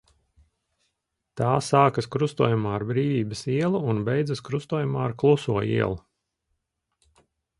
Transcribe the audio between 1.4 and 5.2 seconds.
Tā sākas krustojumā ar Brīvības ielu un beidzas krustojumā ar